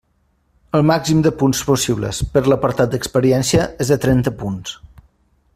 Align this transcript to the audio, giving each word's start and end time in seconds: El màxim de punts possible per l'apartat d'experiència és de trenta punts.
El 0.77 0.85
màxim 0.91 1.19
de 1.27 1.31
punts 1.41 1.61
possible 1.67 2.11
per 2.37 2.43
l'apartat 2.53 2.95
d'experiència 2.97 3.71
és 3.87 3.93
de 3.95 4.03
trenta 4.07 4.39
punts. 4.43 4.79